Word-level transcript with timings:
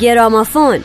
گرامافون. 0.00 0.80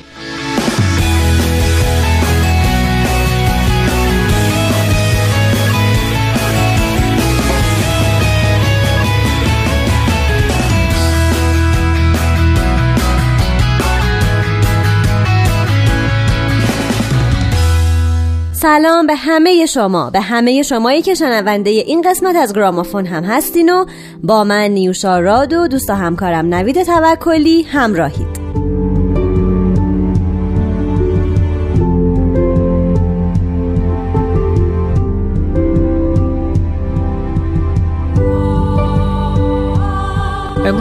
سلام 18.66 19.07
به 19.07 19.16
همه 19.16 19.66
شما 19.66 20.09
به 20.09 20.21
همه 20.21 20.62
شمایی 20.62 21.02
که 21.02 21.13
شنونده 21.13 21.70
این 21.70 22.02
قسمت 22.02 22.35
از 22.35 22.54
گرامافون 22.54 23.05
هم 23.05 23.23
هستین 23.23 23.70
و 23.70 23.85
با 24.23 24.43
من 24.43 24.68
نیوشا 24.68 25.20
راد 25.20 25.54
و 25.54 25.68
دوست 25.68 25.90
همکارم 25.90 26.54
نوید 26.54 26.84
توکلی 26.84 27.62
همراهید. 27.62 28.45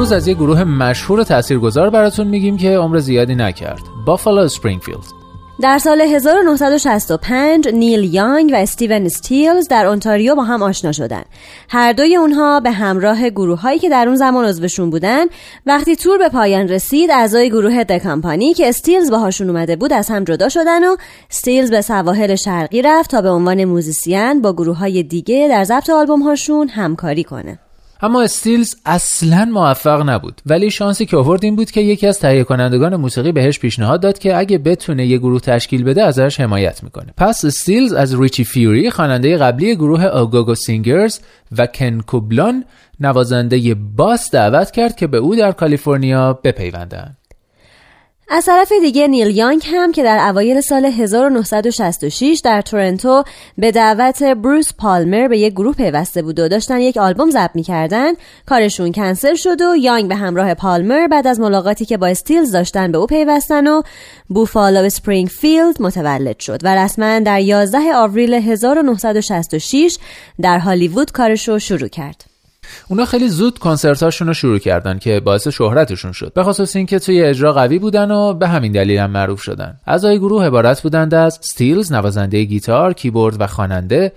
امروز 0.05 0.17
از 0.17 0.29
یه 0.29 0.35
گروه 0.35 0.65
مشهور 0.65 1.21
و 1.21 1.25
تاثیرگذار 1.25 1.91
براتون 1.91 2.27
میگیم 2.27 2.57
که 2.57 2.77
عمر 2.77 2.99
زیادی 2.99 3.35
نکرد 3.35 3.81
بافالو 4.07 4.49
اسپرینگفیلد 4.49 5.05
در 5.61 5.79
سال 5.79 6.01
1965 6.01 7.69
نیل 7.69 8.15
یانگ 8.15 8.51
و 8.53 8.57
استیون 8.57 9.07
استیلز 9.07 9.69
در 9.69 9.87
اونتاریو 9.87 10.35
با 10.35 10.43
هم 10.43 10.63
آشنا 10.63 10.93
شدند. 10.93 11.27
هر 11.69 11.93
دوی 11.93 12.17
اونها 12.17 12.61
به 12.61 12.71
همراه 12.71 13.31
گروه 13.31 13.61
هایی 13.61 13.79
که 13.79 13.89
در 13.89 14.07
اون 14.07 14.17
زمان 14.17 14.45
عضوشون 14.45 14.91
بودن 14.91 15.25
وقتی 15.67 15.97
تور 15.97 16.19
به 16.19 16.29
پایان 16.29 16.69
رسید 16.69 17.11
اعضای 17.11 17.51
گروه 17.51 17.85
The 17.85 17.99
Company 17.99 18.55
که 18.55 18.69
استیلز 18.69 19.11
باهاشون 19.11 19.51
اومده 19.51 19.77
بود 19.77 19.93
از 19.93 20.11
هم 20.11 20.25
جدا 20.25 20.49
شدن 20.49 20.85
و 20.85 20.97
استیلز 21.31 21.71
به 21.71 21.81
سواحل 21.81 22.35
شرقی 22.35 22.83
رفت 22.83 23.11
تا 23.11 23.23
به 23.23 23.31
عنوان 23.31 23.65
موزیسین 23.65 24.43
با 24.43 24.53
گروه 24.53 24.77
های 24.77 25.03
دیگه 25.03 25.47
در 25.51 25.65
ضبط 25.65 25.91
آلبوم 25.91 26.23
هاشون 26.23 26.69
همکاری 26.69 27.25
کنه. 27.25 27.59
اما 28.05 28.23
استیلز 28.23 28.75
اصلا 28.87 29.45
موفق 29.45 30.09
نبود. 30.09 30.41
ولی 30.47 30.71
شانسی 30.71 31.07
که 31.07 31.17
آورد 31.17 31.45
این 31.45 31.57
بود 31.57 31.71
که 31.71 31.81
یکی 31.81 32.07
از 32.07 32.19
تهیه 32.19 32.45
کنندگان 32.45 32.97
موسیقی 32.97 33.33
بهش 33.33 33.59
پیشنهاد 33.59 34.01
داد 34.01 34.19
که 34.19 34.37
اگه 34.37 34.59
بتونه 34.59 35.07
یه 35.07 35.19
گروه 35.19 35.41
تشکیل 35.41 35.85
بده 35.85 36.03
ازش 36.03 36.41
حمایت 36.41 36.83
می‌کنه. 36.83 37.15
پس 37.17 37.45
استیلز 37.45 37.93
از 37.93 38.21
ریچی 38.21 38.45
فیوری 38.45 38.91
خواننده 38.91 39.37
قبلی 39.37 39.77
گروه 39.77 40.05
Au 40.05 40.21
Go 40.21 40.38
Go 40.38 40.55
Singers 40.55 41.19
و 41.59 41.67
کن 41.67 42.01
کوبلان 42.01 42.65
نوازنده 43.01 43.75
باس 43.75 44.31
دعوت 44.31 44.71
کرد 44.71 44.97
که 44.97 45.07
به 45.07 45.17
او 45.17 45.37
در 45.37 45.53
کالیفرنیا 45.53 46.33
بپیوندند 46.45 47.17
از 48.37 48.47
طرف 48.47 48.73
دیگه 48.81 49.09
نیل 49.09 49.37
یانگ 49.37 49.63
هم 49.67 49.93
که 49.93 50.03
در 50.03 50.29
اوایل 50.29 50.61
سال 50.61 50.85
1966 50.85 52.41
در 52.45 52.61
تورنتو 52.61 53.25
به 53.59 53.71
دعوت 53.71 54.23
بروس 54.23 54.73
پالمر 54.79 55.29
به 55.29 55.39
یک 55.39 55.53
گروه 55.53 55.75
پیوسته 55.75 56.23
بود 56.23 56.39
و 56.39 56.49
داشتن 56.49 56.81
یک 56.81 56.97
آلبوم 56.97 57.31
ضبط 57.31 57.51
می‌کردن 57.55 58.13
کارشون 58.47 58.93
کنسل 58.93 59.35
شد 59.35 59.63
و 59.63 59.77
یانگ 59.77 60.09
به 60.09 60.17
همراه 60.17 60.55
پالمر 60.55 61.07
بعد 61.07 61.27
از 61.27 61.41
ملاقاتی 61.41 61.85
که 61.85 61.97
با 61.97 62.07
استیلز 62.07 62.53
داشتن 62.53 62.93
به 62.93 62.99
او 62.99 63.07
پیوستن 63.07 63.67
و 63.67 63.83
بوفالو 64.29 64.89
اسپرینگفیلد 65.41 65.83
متولد 65.83 66.41
شد 66.41 66.61
و 66.65 66.77
رسما 66.77 67.19
در 67.19 67.41
11 67.41 67.79
آوریل 67.95 68.35
1966 68.35 69.99
در 70.43 70.59
هالیوود 70.59 71.13
کارشو 71.13 71.59
شروع 71.59 71.89
کرد. 71.89 72.34
اونا 72.89 73.05
خیلی 73.05 73.29
زود 73.29 73.59
کنسرتاشون 73.59 74.29
رو 74.29 74.35
شروع 74.35 74.59
کردن 74.59 74.99
که 74.99 75.21
باعث 75.21 75.49
شهرتشون 75.49 76.13
شد. 76.13 76.33
به 76.33 76.43
خصوص 76.43 76.77
اینکه 76.77 76.99
توی 76.99 77.23
اجرا 77.23 77.53
قوی 77.53 77.79
بودن 77.79 78.11
و 78.11 78.35
به 78.35 78.49
همین 78.49 78.73
دلیل 78.73 78.99
هم 78.99 79.11
معروف 79.11 79.43
شدن. 79.43 79.77
اعضای 79.87 80.19
گروه 80.19 80.47
عبارت 80.47 80.83
بودند 80.83 81.15
از 81.15 81.39
ستیلز 81.43 81.93
نوازنده 81.93 82.45
گیتار 82.45 82.93
کیبورد 82.93 83.41
و 83.41 83.47
خواننده 83.47 84.13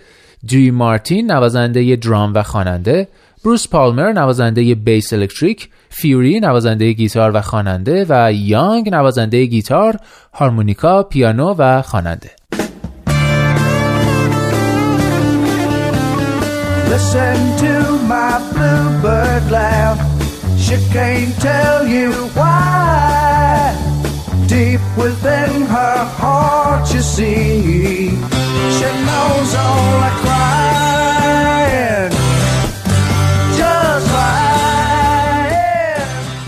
دوی 0.46 0.72
مارتین 0.72 1.32
نوازنده 1.32 1.96
درام 1.96 2.34
و 2.34 2.44
خواننده 2.44 3.08
بروس 3.46 3.68
پالمر 3.68 4.12
نوازنده 4.12 4.76
بیس 4.76 5.14
الکتریک 5.14 5.70
فیوری 5.90 6.40
نوازنده 6.40 6.92
گیتار 6.92 7.32
و 7.36 7.42
خواننده 7.42 8.06
و 8.10 8.34
یانگ 8.34 8.90
نوازنده 8.90 9.46
گیتار 9.46 9.98
هارمونیکا 10.34 11.04
پیانو 11.04 11.56
و 11.58 11.82
خواننده. 11.82 12.37
Listen 16.98 17.56
to 17.60 18.00
my 18.08 18.40
bluebird 18.52 19.52
laugh. 19.52 20.00
She 20.60 20.78
can't 20.92 21.32
tell 21.40 21.86
you 21.86 22.12
why. 22.34 23.78
Deep 24.48 24.82
within 24.98 25.62
her 25.68 26.06
heart, 26.18 26.92
you 26.92 27.02
see, 27.02 28.10
she 28.78 28.90
knows 29.06 29.52
only 29.64 30.12
crying. 30.24 31.17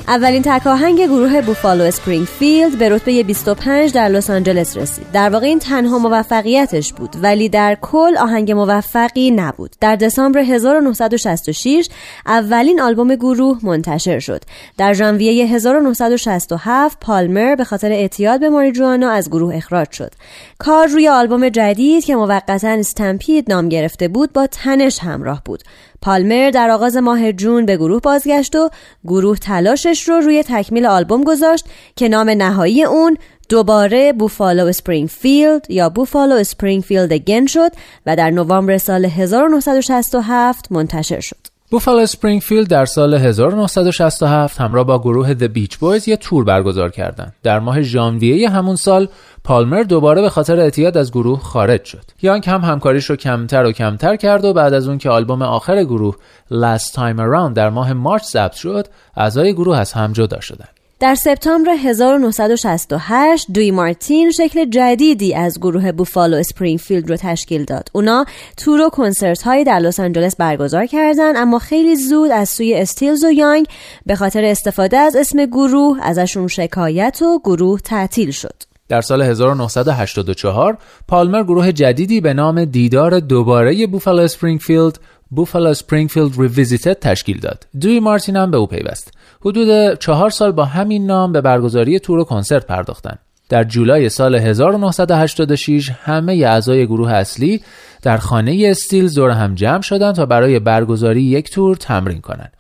اولین 0.10 0.42
تک 0.46 0.72
آهنگ 0.72 1.06
گروه 1.06 1.42
بوفالو 1.42 1.84
اسپرینگفیلد 1.84 2.78
به 2.78 2.90
رتبه 2.90 3.24
25 3.24 3.94
در 3.94 4.10
لس 4.10 4.30
آنجلس 4.30 4.78
رسید. 4.78 5.12
در 5.12 5.30
واقع 5.30 5.46
این 5.46 5.60
تنها 5.60 5.98
موفقیتش 5.98 6.94
بود 6.94 7.16
ولی 7.22 7.50
در 7.50 7.78
کل 7.82 8.18
آهنگ 8.18 8.52
موفقی 8.52 9.32
نبود. 9.32 9.76
در 9.82 9.96
دسامبر 9.96 10.40
1966 10.40 11.90
اولین 12.26 12.82
آلبوم 12.82 13.16
گروه 13.16 13.60
منتشر 13.64 14.20
شد. 14.20 14.42
در 14.78 14.94
ژانویه 14.94 15.46
1967 15.46 16.98
پالمر 17.02 17.56
به 17.56 17.64
خاطر 17.64 17.92
اعتیاد 17.92 18.40
به 18.40 18.50
ماریجوانا 18.50 19.10
از 19.10 19.30
گروه 19.30 19.56
اخراج 19.56 19.92
شد. 19.92 20.12
کار 20.58 20.88
روی 20.88 21.08
آلبوم 21.08 21.50
جدید 21.50 22.06
که 22.06 22.16
موقتا 22.16 22.70
Stampede 22.70 23.52
نام 23.52 23.70
گرفته 23.70 24.08
بود 24.08 24.34
با 24.34 24.48
تنش 24.48 25.00
همراه 25.00 25.42
بود. 25.46 25.64
پالمر 26.02 26.52
در 26.52 26.70
آغاز 26.70 26.98
ماه 26.98 27.32
جون 27.32 27.66
به 27.66 27.78
گروه 27.78 28.02
بازگشت 28.02 28.56
و 28.56 28.70
گروه 29.06 29.38
تلاشش 29.38 30.10
رو 30.10 30.16
روی 30.20 30.44
تکمیل 30.44 30.86
آلبوم 30.86 31.24
گذاشت 31.24 31.66
که 31.96 32.10
نام 32.10 32.30
نهایی 32.30 32.84
اون 32.84 33.18
دوباره 33.50 34.14
بوفالو 34.14 34.72
فیلد 35.08 35.72
یا 35.72 35.90
بوفالو 35.90 36.44
فیلد 36.84 37.14
اگین 37.14 37.46
شد 37.46 37.72
و 38.06 38.16
در 38.16 38.30
نوامبر 38.32 38.78
سال 38.78 39.06
1967 39.06 40.72
منتشر 40.72 41.20
شد. 41.20 41.49
بوفالو 41.72 42.06
اسپرینگفیلد 42.06 42.68
در 42.68 42.86
سال 42.86 43.14
1967 43.14 44.62
همراه 44.62 44.84
با 44.84 45.00
گروه 45.00 45.34
The 45.34 45.50
Beach 45.56 45.74
Boys 45.74 46.08
یه 46.08 46.18
تور 46.18 46.44
برگزار 46.44 46.90
کردند. 46.90 47.36
در 47.44 47.60
ماه 47.60 47.82
ژانویه 47.82 48.50
همون 48.50 48.76
سال 48.76 49.08
پالمر 49.44 49.84
دوباره 49.84 50.22
به 50.22 50.30
خاطر 50.30 50.60
اعتیاد 50.60 50.98
از 50.98 51.12
گروه 51.12 51.40
خارج 51.40 51.86
شد. 51.86 52.04
یانگ 52.22 52.50
هم 52.50 52.62
همکاریش 52.62 53.10
رو 53.10 53.16
کمتر 53.16 53.66
و 53.66 53.72
کمتر 53.72 54.16
کرد 54.16 54.46
و 54.46 54.54
بعد 54.54 54.74
از 54.74 54.88
اون 54.88 54.98
که 54.98 55.10
آلبوم 55.10 55.42
آخر 55.42 55.84
گروه 55.84 56.16
Last 56.52 56.92
Time 56.94 57.18
Around 57.18 57.54
در 57.56 57.70
ماه 57.70 57.94
مارچ 57.94 58.24
ضبط 58.24 58.54
شد، 58.54 58.88
اعضای 59.18 59.54
گروه 59.54 59.78
از 59.78 59.94
هم 59.94 60.14
جدا 60.14 60.40
شدند. 60.40 60.79
در 61.00 61.16
سپتامبر 61.16 61.70
1968 61.72 63.48
دوی 63.54 63.72
مارتین 63.72 64.32
شکل 64.32 64.66
جدیدی 64.66 65.36
از 65.36 65.60
گروه 65.60 65.92
بوفالو 65.92 66.38
اسپرینگفیلد 66.38 67.10
رو 67.10 67.18
تشکیل 67.18 67.64
داد. 67.64 67.90
اونا 67.94 68.26
تور 68.58 68.82
و 68.82 68.90
کنسرت 68.90 69.42
هایی 69.42 69.64
در 69.64 69.80
لس 69.80 70.00
آنجلس 70.00 70.36
برگزار 70.36 70.86
کردند 70.86 71.36
اما 71.38 71.60
خیلی 71.60 71.96
زود 71.96 72.32
از 72.32 72.50
سوی 72.50 72.74
استیلز 72.74 73.24
و 73.24 73.32
یانگ 73.32 73.68
به 74.06 74.16
خاطر 74.16 74.44
استفاده 74.44 74.98
از 74.98 75.16
اسم 75.16 75.46
گروه 75.46 75.98
ازشون 76.02 76.48
شکایت 76.48 77.22
و 77.22 77.40
گروه 77.40 77.80
تعطیل 77.80 78.32
شد. 78.32 78.64
در 78.90 79.02
سال 79.02 79.22
1984 79.22 80.78
پالمر 81.08 81.44
گروه 81.44 81.72
جدیدی 81.72 82.22
به 82.22 82.34
نام 82.34 82.66
دیدار 82.66 83.20
دوباره 83.20 83.88
بوفالو 83.88 84.22
اسپرینگفیلد 84.22 85.00
Buffalo 85.30 85.70
Springfield 85.70 86.40
Revisited 86.40 87.00
تشکیل 87.00 87.40
داد. 87.40 87.68
دوی 87.82 88.00
مارتین 88.00 88.36
هم 88.36 88.52
به 88.52 88.58
او 88.58 88.68
پیوست. 88.68 89.14
حدود 89.42 90.00
چهار 90.00 90.30
سال 90.30 90.52
با 90.52 90.66
همین 90.66 91.06
نام 91.06 91.32
به 91.32 91.42
برگزاری 91.42 92.00
تور 92.00 92.20
و 92.20 92.24
کنسرت 92.24 92.66
پرداختند. 92.66 93.20
در 93.50 93.64
جولای 93.64 94.10
سال 94.10 94.36
1986 94.36 95.90
همه 95.90 96.34
اعضای 96.34 96.86
گروه 96.86 97.12
اصلی 97.12 97.62
در 98.02 98.18
خانه 98.18 98.64
استیلز 98.66 99.10
دور 99.10 99.30
هم 99.30 99.56
جمع 99.56 99.82
شدند 99.82 100.16
تا 100.16 100.26
برای 100.26 100.60
برگزاری 100.60 101.22
یک 101.22 101.52
تور 101.52 101.76
تمرین 101.76 102.22
کنند. 102.22 102.54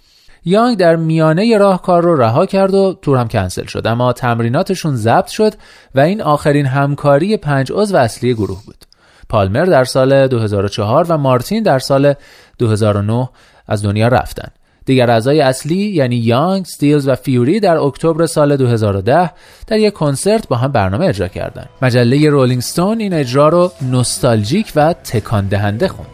یانگ 0.45 0.77
در 0.77 0.95
میانه 0.95 1.57
راه 1.57 1.81
کار 1.81 2.03
رو 2.03 2.15
رها 2.21 2.45
کرد 2.45 2.73
و 2.73 2.99
تور 3.01 3.17
هم 3.17 3.27
کنسل 3.27 3.65
شد 3.65 3.87
اما 3.87 4.13
تمریناتشون 4.13 4.95
ضبط 4.95 5.27
شد 5.27 5.53
و 5.95 5.99
این 5.99 6.21
آخرین 6.21 6.65
همکاری 6.65 7.37
پنج 7.37 7.71
عضو 7.71 7.97
اصلی 7.97 8.33
گروه 8.33 8.65
بود. 8.65 8.88
پالمر 9.29 9.65
در 9.65 9.83
سال 9.83 10.27
2004 10.27 11.05
و 11.09 11.17
مارتین 11.17 11.63
در 11.63 11.79
سال 11.79 12.13
2009 12.57 13.29
از 13.67 13.83
دنیا 13.83 14.07
رفتند. 14.07 14.51
دیگر 14.85 15.11
اعضای 15.11 15.41
اصلی 15.41 15.75
یعنی 15.75 16.15
یانگ، 16.15 16.65
ستیلز 16.65 17.07
و 17.07 17.15
فیوری 17.15 17.59
در 17.59 17.77
اکتبر 17.77 18.25
سال 18.25 18.57
2010 18.57 19.31
در 19.67 19.77
یک 19.77 19.93
کنسرت 19.93 20.47
با 20.47 20.55
هم 20.55 20.71
برنامه 20.71 21.05
اجرا 21.05 21.27
کردند. 21.27 21.69
مجله 21.81 22.29
رولینگ 22.29 22.61
ستون 22.61 22.99
این 22.99 23.13
اجرا 23.13 23.49
رو 23.49 23.71
نوستالژیک 23.81 24.71
و 24.75 24.93
تکان 24.93 25.47
دهنده 25.47 25.87
خوند. 25.87 26.07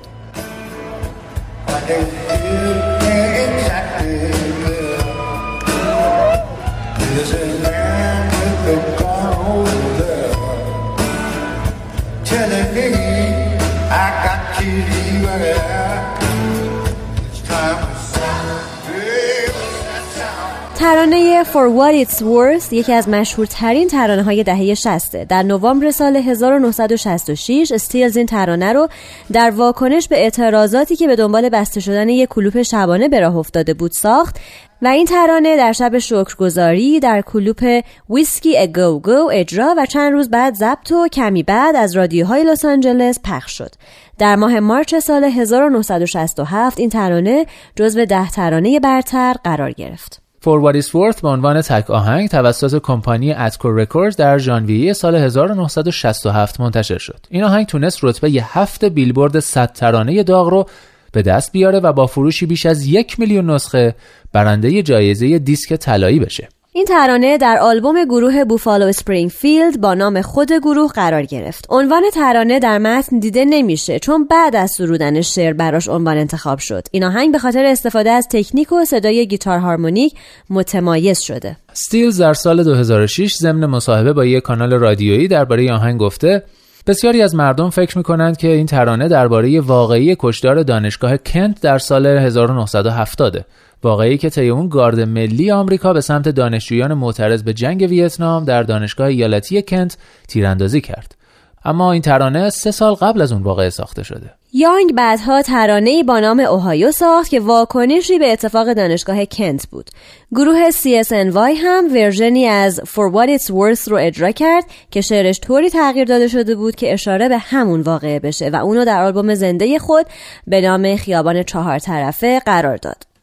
ترانه 21.15 21.44
For 21.44 21.69
What 21.77 22.07
It's 22.07 22.21
Worth 22.21 22.73
یکی 22.73 22.94
از 22.94 23.09
مشهورترین 23.09 23.88
ترانه 23.88 24.23
های 24.23 24.44
دهه 24.44 24.73
60 24.73 25.15
در 25.15 25.44
نوامبر 25.44 25.91
سال 25.91 26.15
1966 26.15 27.71
استیلز 27.71 28.17
این 28.17 28.25
ترانه 28.25 28.73
رو 28.73 28.88
در 29.31 29.51
واکنش 29.51 30.07
به 30.07 30.17
اعتراضاتی 30.17 30.95
که 30.95 31.07
به 31.07 31.15
دنبال 31.15 31.50
بسته 31.50 31.79
شدن 31.79 32.09
یک 32.09 32.29
کلوپ 32.29 32.62
شبانه 32.62 33.09
به 33.09 33.19
راه 33.19 33.38
افتاده 33.38 33.73
بود 33.73 33.91
ساخت 33.91 34.35
و 34.81 34.88
این 34.88 35.06
ترانه 35.06 35.57
در 35.57 35.71
شب 35.71 35.97
شکرگزاری 35.97 37.00
در 37.00 37.21
کلوپ 37.21 37.81
Whisky 38.10 38.57
a 38.57 38.72
Go 38.72 39.00
Go 39.00 39.30
اجرا 39.33 39.75
و 39.77 39.85
چند 39.85 40.13
روز 40.13 40.29
بعد 40.29 40.56
ضبط 40.56 40.91
و 40.91 41.07
کمی 41.07 41.44
بعد 41.44 41.75
از 41.75 41.95
رادیوهای 41.95 42.44
لس 42.44 42.65
آنجلس 42.65 43.19
پخش 43.23 43.57
شد. 43.57 43.71
در 44.17 44.35
ماه 44.35 44.59
مارچ 44.59 44.95
سال 44.95 45.23
1967 45.23 46.79
این 46.79 46.89
ترانه 46.89 47.45
جزو 47.75 48.06
ده 48.06 48.29
ترانه 48.29 48.79
برتر 48.79 49.35
قرار 49.44 49.71
گرفت. 49.71 50.25
For 50.45 50.62
What 50.62 51.21
به 51.21 51.27
عنوان 51.27 51.62
تک 51.62 51.89
آهنگ 51.89 52.30
توسط 52.30 52.81
کمپانی 52.81 53.33
Atco 53.33 53.81
Records 53.81 54.16
در 54.15 54.38
ژانویه 54.38 54.94
سال 54.94 55.15
1967 55.15 56.59
منتشر 56.59 56.97
شد. 56.97 57.19
این 57.30 57.44
آهنگ 57.44 57.65
تونست 57.65 58.03
رتبه 58.03 58.30
هفت 58.30 58.86
بیلبورد 58.86 59.39
100 59.39 59.71
ترانه 59.74 60.24
داغ 60.24 60.50
رو 60.50 60.65
به 61.12 61.21
دست 61.21 61.51
بیاره 61.51 61.80
و 61.80 61.94
با 61.94 62.07
فروشی 62.07 62.45
بیش 62.45 62.65
از 62.65 62.86
یک 62.86 63.19
میلیون 63.19 63.50
نسخه 63.50 63.95
برنده 64.33 64.83
جایزه 64.83 65.39
دیسک 65.39 65.75
طلایی 65.75 66.19
بشه. 66.19 66.50
این 66.75 66.86
ترانه 66.86 67.38
در 67.38 67.57
آلبوم 67.62 68.06
گروه 68.06 68.44
بوفالو 68.44 68.92
اسپرینگفیلد 69.30 69.81
با 69.81 69.94
نام 69.94 70.22
خود 70.22 70.51
گروه 70.51 70.92
قرار 70.92 71.24
گرفت. 71.24 71.66
عنوان 71.69 72.04
ترانه 72.13 72.60
در 72.60 72.77
متن 72.77 73.19
دیده 73.19 73.45
نمیشه 73.45 74.00
چون 74.00 74.25
بعد 74.25 74.56
از 74.56 74.72
سرودن 74.72 75.22
شعر 75.22 75.54
براش 75.54 75.88
عنوان 75.88 76.18
انتخاب 76.18 76.60
شد. 76.60 76.88
این 76.92 77.04
آهنگ 77.04 77.31
به 77.31 77.38
خاطر 77.38 77.66
استفاده 77.66 78.12
از 78.12 78.27
تکنیک 78.31 78.72
و 78.72 78.86
صدای 78.86 79.27
گیتار 79.27 79.60
هارمونیک 79.60 80.13
متمایز 80.50 81.19
شده. 81.19 81.57
ستیلز 81.74 82.22
در 82.22 82.33
سال 82.33 82.63
2006 82.63 83.36
ضمن 83.36 83.66
مصاحبه 83.66 84.13
با 84.13 84.25
یک 84.25 84.44
کانال 84.44 84.74
رادیویی 84.74 85.27
درباره 85.27 85.74
آهنگ 85.74 86.00
گفته 86.00 86.44
بسیاری 86.88 87.22
از 87.22 87.36
مردم 87.36 87.70
فکر 87.70 87.98
می‌کنند 87.98 88.38
که 88.38 88.48
این 88.48 88.66
ترانه 88.66 89.08
درباره 89.08 89.62
واقعه 89.62 90.16
کشتار 90.19 90.63
دانشگاه 90.64 91.18
کنت 91.18 91.62
در 91.62 91.78
سال 91.78 92.06
1970 92.06 93.46
واقعه‌ای 93.83 94.18
که 94.18 94.30
طی 94.30 94.50
اون 94.50 94.70
گارد 94.70 95.00
ملی 95.00 95.52
آمریکا 95.52 95.94
به 95.94 96.02
سمت 96.02 96.30
دانشجویان 96.30 96.94
معترض 96.94 97.44
به 97.44 97.54
جنگ 97.54 97.88
ویتنام 97.90 98.46
در 98.46 98.64
دانشگاه 98.64 99.08
ایالتی 99.08 99.62
کنت 99.62 99.98
تیراندازی 100.28 100.82
کرد. 100.82 101.16
اما 101.65 101.91
این 101.91 102.01
ترانه 102.01 102.50
سه 102.50 102.71
سال 102.71 102.94
قبل 102.94 103.21
از 103.21 103.31
اون 103.31 103.44
واقعه 103.44 103.69
ساخته 103.69 104.03
شده 104.03 104.31
یانگ 104.53 104.94
بعدها 104.94 105.41
ترانه‌ای 105.42 106.04
با 106.03 106.19
نام 106.19 106.39
اوهایو 106.39 106.91
ساخت 106.91 107.29
که 107.29 107.39
واکنشی 107.39 108.19
به 108.19 108.31
اتفاق 108.31 108.73
دانشگاه 108.73 109.25
کنت 109.25 109.67
بود. 109.67 109.89
گروه 110.31 110.69
CSNY 110.71 111.57
هم 111.63 111.94
ورژنی 111.94 112.45
از 112.45 112.79
For 112.79 113.13
What 113.13 113.39
It's 113.39 113.47
Worth 113.47 113.88
رو 113.88 113.97
اجرا 113.97 114.31
کرد 114.31 114.63
که 114.91 115.01
شعرش 115.01 115.39
طوری 115.39 115.69
تغییر 115.69 116.06
داده 116.06 116.27
شده 116.27 116.56
بود 116.56 116.75
که 116.75 116.94
اشاره 116.94 117.29
به 117.29 117.38
همون 117.38 117.81
واقعه 117.81 118.19
بشه 118.19 118.50
و 118.50 118.56
اونو 118.56 118.85
در 118.85 119.03
آلبوم 119.03 119.35
زنده 119.35 119.79
خود 119.79 120.06
به 120.47 120.62
نام 120.62 120.95
خیابان 120.95 121.44
چهار 121.44 121.79
طرفه 121.79 122.39
قرار 122.39 122.77
داد. 122.77 123.14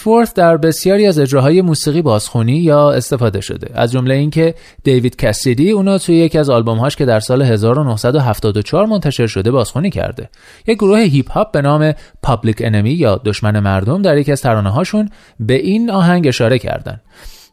فورد 0.00 0.32
در 0.34 0.56
بسیاری 0.56 1.06
از 1.06 1.18
اجراهای 1.18 1.62
موسیقی 1.62 2.02
بازخونی 2.02 2.56
یا 2.56 2.92
استفاده 2.92 3.40
شده. 3.40 3.70
از 3.74 3.92
جمله 3.92 4.14
اینکه 4.14 4.54
دیوید 4.84 5.16
کسیدی 5.16 5.70
اونو 5.70 5.98
توی 5.98 6.16
یکی 6.16 6.38
از 6.38 6.50
آلبومهاش 6.50 6.96
که 6.96 7.04
در 7.04 7.20
سال 7.20 7.42
1974 7.42 8.86
منتشر 8.86 9.26
شده 9.26 9.50
بازخونی 9.50 9.90
کرده. 9.90 10.28
یک 10.66 10.78
گروه 10.78 10.98
هیپ 10.98 11.30
هاپ 11.32 11.52
به 11.52 11.62
نام 11.62 11.92
Public 12.22 12.56
Enemy 12.60 12.90
یا 12.90 13.20
دشمن 13.24 13.60
مردم 13.60 14.02
در 14.02 14.18
یکی 14.18 14.32
از 14.32 14.40
ترانه 14.42 14.70
هاشون 14.70 15.10
به 15.40 15.54
این 15.54 15.90
آهنگ 15.90 16.26
اشاره 16.26 16.58
کردن. 16.58 17.00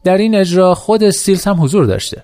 در 0.04 0.18
این 0.18 0.34
اجرا 0.34 0.74
خود 0.74 1.04
استیلز 1.04 1.44
هم 1.44 1.62
حضور 1.62 1.84
داشته. 1.84 2.22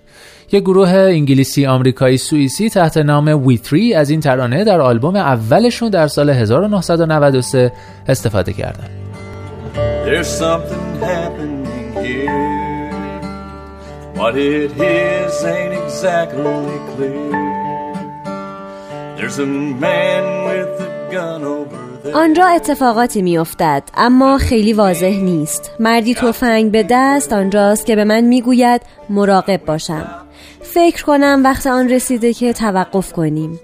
یک 0.53 0.63
گروه 0.63 0.89
انگلیسی 0.89 1.67
آمریکایی 1.67 2.17
سوئیسی 2.17 2.71
تحت 2.71 2.97
نام 2.97 3.47
ویتری 3.47 3.95
از 3.95 4.11
این 4.11 4.21
ترانه 4.21 4.65
در 4.65 4.81
آلبوم 4.81 5.17
اولشون 5.17 5.91
در 5.91 6.09
سال 6.09 6.31
1993 6.31 7.73
استفاده 8.09 8.53
کردند. 8.53 9.06
There's 10.07 10.33
something 10.45 10.89
happening 11.13 11.67
here. 12.05 12.43
What 14.19 14.35
it 14.37 14.71
is 15.01 15.33
ain't 15.55 15.75
exactly 15.83 16.77
clear. 16.93 17.33
There's 19.17 19.39
a 19.47 19.51
man 19.87 20.25
with 20.49 20.73
a 20.89 20.91
gun 21.15 21.43
over 21.45 21.87
آنجا 22.15 22.47
اتفاقاتی 22.47 23.23
میافتد 23.23 23.83
اما 23.95 24.39
خیلی 24.39 24.73
واضح 24.73 25.21
نیست. 25.23 25.71
مردی 25.81 26.15
تفنگ 26.15 26.73
به 26.73 26.87
دست 26.91 27.33
آنجاست 27.33 27.87
که 27.87 27.97
به 27.97 28.05
من 28.05 28.21
می‌گوید 28.21 28.83
مراقب 29.11 29.65
باشم. 29.65 30.07
فکر 30.61 31.05
کنم 31.05 31.41
وقت 31.45 31.67
آن 31.67 31.89
رسیده 31.89 32.33
که 32.33 32.53
توقف 32.53 33.13
کنیم. 33.13 33.61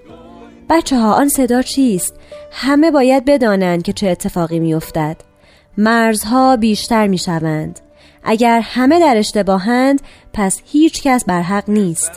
بچه 0.69 0.97
ها 0.97 1.13
آن 1.13 1.29
صدا 1.29 1.61
چیست؟ 1.61 2.15
همه 2.51 2.91
باید 2.91 3.25
بدانند 3.25 3.83
که 3.83 3.93
چه 3.93 4.09
اتفاقی 4.09 4.59
میافتد. 4.59 5.32
مرزها 5.77 6.57
بیشتر 6.57 7.07
می 7.07 7.17
شوند. 7.17 7.79
اگر 8.23 8.59
همه 8.59 8.99
در 8.99 9.17
اشتباهند 9.17 10.01
پس 10.33 10.61
هیچ 10.65 11.03
کس 11.03 11.25
بر 11.25 11.41
حق 11.41 11.69
نیست. 11.69 12.11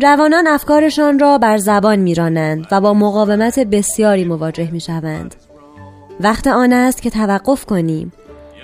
جوانان 0.00 0.46
افکارشان 0.46 1.18
را 1.18 1.38
بر 1.38 1.56
زبان 1.56 1.98
میرانند 1.98 2.66
و 2.70 2.80
با 2.80 2.94
مقاومت 2.94 3.58
بسیاری 3.58 4.24
مواجه 4.24 4.70
می 4.70 4.80
شوند. 4.80 5.34
وقت 6.20 6.46
آن 6.46 6.72
است 6.72 7.02
که 7.02 7.10
توقف 7.10 7.64
کنیم. 7.64 8.12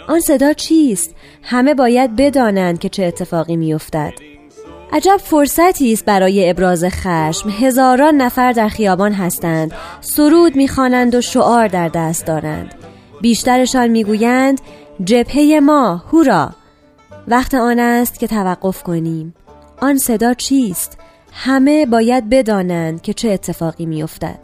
آن 0.09 0.21
صدا 0.21 0.53
چیست؟ 0.53 1.15
همه 1.43 1.75
باید 1.75 2.17
بدانند 2.17 2.79
که 2.79 2.89
چه 2.89 3.05
اتفاقی 3.05 3.57
میافتد. 3.57 4.13
عجب 4.93 5.17
فرصتی 5.17 5.93
است 5.93 6.05
برای 6.05 6.51
ابراز 6.51 6.85
خشم 6.85 7.51
هزاران 7.51 8.17
نفر 8.17 8.53
در 8.53 8.69
خیابان 8.69 9.13
هستند 9.13 9.73
سرود 10.01 10.57
می‌خوانند 10.57 11.15
و 11.15 11.21
شعار 11.21 11.69
در 11.69 11.89
دست 11.89 12.27
دارند 12.27 12.75
بیشترشان 13.23 13.89
می‌گویند 13.89 14.61
جبهه 15.05 15.61
ما 15.63 15.97
هورا. 15.97 16.51
وقت 17.29 17.55
آن 17.55 17.79
است 17.79 18.21
که 18.21 18.27
توقف 18.27 18.83
کنیم. 18.83 19.35
آن 19.81 19.99
صدا 19.99 20.35
چیست؟ 20.35 20.99
همه 21.33 21.87
باید 21.87 22.31
بدانند 22.31 23.03
که 23.03 23.13
چه 23.13 23.31
اتفاقی 23.31 23.87
میافتد. 23.87 24.39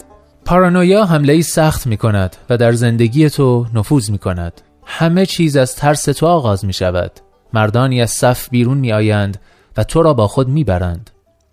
پارانویا 0.44 1.04
حمله 1.04 1.32
ای 1.32 1.42
سخت 1.42 1.86
می 1.86 1.96
کند 1.96 2.36
و 2.50 2.56
در 2.56 2.72
زندگی 2.72 3.30
تو 3.30 3.66
نفوذ 3.74 4.10
می 4.10 4.18
کند 4.18 4.60
همه 4.84 5.26
چیز 5.26 5.56
از 5.56 5.76
ترس 5.76 6.04
تو 6.04 6.26
آغاز 6.26 6.64
می 6.64 6.72
شود 6.72 7.12
مردانی 7.52 8.02
از 8.02 8.10
صف 8.10 8.48
بیرون 8.48 8.78
می 8.78 8.92
آیند 8.92 9.40
و 9.76 9.84
تو 9.84 10.02
را 10.02 10.14
با 10.14 10.28
خود 10.28 10.48
می 10.48 10.64
برند 10.64 11.10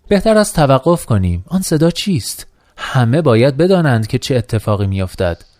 بهتر 0.08 0.38
از 0.38 0.52
توقف 0.52 1.06
کنیم. 1.06 1.44
آن 1.48 1.62
صدا 1.62 1.90
چیست؟ 1.90 2.46
همه 2.76 3.22
باید 3.22 3.56
بدانند 3.56 4.06
که 4.06 4.18
چه 4.18 4.36
اتفاقی 4.36 4.86
می 4.86 5.02
افتد 5.02 5.55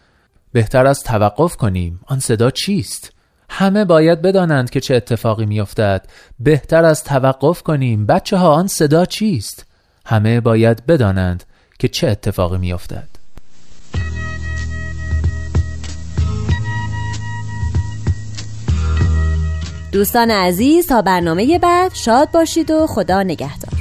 بهتر 0.57 0.87
از 0.87 1.03
توقف 1.03 1.57
کنیم. 1.57 2.01
آن 2.07 2.21
صدا 2.21 2.51
چیست؟ 2.51 3.13
همه 3.51 3.85
باید 3.85 4.23
بدانند 4.23 4.71
که 4.71 4.81
چه 4.81 4.95
اتفاقی 4.95 5.47
میافتد. 5.47 6.07
بهتر 6.41 6.85
از 6.85 7.05
توقف 7.05 7.63
کنیم. 7.63 8.07
بچه 8.07 8.37
ها 8.37 8.53
آن 8.53 8.67
صدا 8.67 9.05
چیست؟ 9.05 9.67
همه 10.07 10.41
باید 10.41 10.87
بدانند 10.87 11.45
که 11.79 11.89
چه 11.89 12.09
اتفاقی 12.09 12.59
میافتد. 12.59 13.09
دوستان 19.93 20.31
عزیز 20.31 20.87
تا 20.87 21.03
برنامه 21.03 21.59
بعد 21.59 21.95
شاد 21.95 22.31
باشید 22.31 22.71
و 22.71 22.87
خدا 22.87 23.23
نگهدار. 23.23 23.81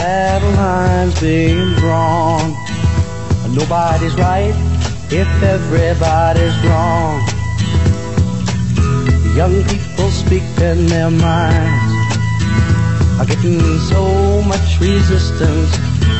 Battle 0.00 0.52
lines 0.52 1.20
being 1.20 1.74
drawn. 1.74 2.54
Nobody's 3.52 4.14
right 4.16 4.56
if 5.10 5.30
everybody's 5.42 6.56
wrong. 6.64 7.16
Young 9.36 9.56
people 9.72 10.10
speak 10.22 10.46
in 10.68 10.86
their 10.86 11.10
minds. 11.10 11.92
are 13.20 13.26
getting 13.26 13.60
so 13.92 14.40
much 14.52 14.68
resistance 14.80 15.70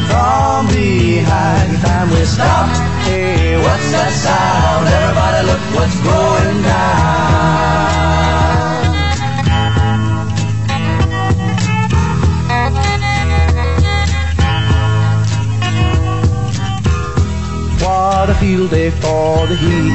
from 0.08 0.66
behind. 0.76 1.70
Time 1.84 2.10
we 2.10 2.22
stop. 2.34 2.68
Hey, 3.06 3.56
what's 3.64 3.90
that 3.92 4.12
sound? 4.24 4.59
The 19.50 19.56
heat. 19.56 19.92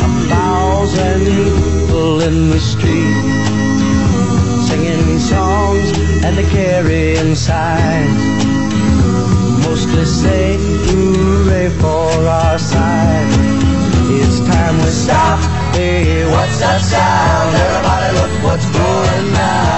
A 0.00 0.10
thousand 0.32 1.20
people 1.26 2.20
in 2.22 2.48
the 2.48 2.58
street 2.58 3.24
singing 4.66 5.18
songs 5.18 5.88
and 6.24 6.38
the 6.38 6.44
carrying 6.44 7.34
signs. 7.34 8.20
Mostly 9.66 10.06
say 10.06 10.56
hooray 10.86 11.68
for 11.80 12.08
our 12.40 12.58
side. 12.58 13.28
It's 14.16 14.40
time 14.40 14.76
we 14.78 14.90
stop. 15.04 15.38
Hey, 15.74 16.24
what's 16.24 16.58
that 16.60 16.80
sound? 16.80 17.54
Everybody 17.64 18.08
look 18.18 18.44
what's 18.44 18.68
going 18.70 19.36
on. 19.36 19.77